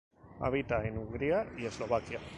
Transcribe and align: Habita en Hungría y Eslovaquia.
Habita 0.39 0.83
en 0.83 0.97
Hungría 0.97 1.45
y 1.59 1.65
Eslovaquia. 1.67 2.17